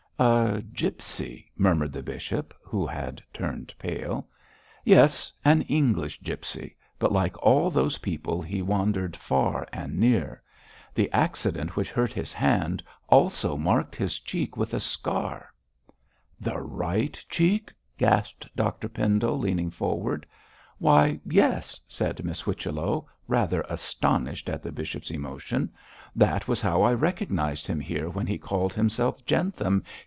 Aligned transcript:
'A 0.19 0.61
gipsy,' 0.73 1.49
murmured 1.57 1.91
the 1.91 2.03
bishop, 2.03 2.53
who 2.61 2.85
had 2.85 3.23
turned 3.33 3.73
pale. 3.79 4.27
'Yes; 4.85 5.33
an 5.43 5.63
English 5.63 6.21
gipsy, 6.21 6.77
but 6.99 7.11
like 7.11 7.35
all 7.41 7.71
those 7.71 7.97
people 7.97 8.39
he 8.39 8.61
wandered 8.61 9.15
far 9.17 9.67
and 9.73 9.97
near. 9.97 10.39
The 10.93 11.11
accident 11.11 11.75
which 11.75 11.89
hurt 11.89 12.13
his 12.13 12.33
hand 12.33 12.83
also 13.07 13.57
marked 13.57 13.95
his 13.95 14.19
cheek 14.19 14.55
with 14.55 14.75
a 14.75 14.79
scar.' 14.79 15.51
'The 16.39 16.59
right 16.61 17.25
cheek?' 17.27 17.73
gasped 17.97 18.47
Dr 18.55 18.89
Pendle, 18.89 19.39
leaning 19.39 19.71
forward. 19.71 20.27
'Why, 20.77 21.19
yes,' 21.25 21.81
said 21.87 22.23
Miss 22.23 22.41
Whichello, 22.41 23.07
rather 23.27 23.61
astonished 23.67 24.49
at 24.49 24.61
the 24.61 24.71
bishop's 24.71 25.09
emotion; 25.09 25.71
'that 26.15 26.47
was 26.47 26.61
how 26.61 26.83
I 26.83 26.93
recognised 26.93 27.65
him 27.65 27.79
here 27.79 28.07
when 28.07 28.27
he 28.27 28.37
called 28.37 28.75
himself 28.75 29.25
Jentham. 29.25 29.83